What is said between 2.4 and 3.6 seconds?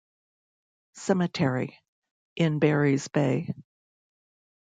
Barry's Bay.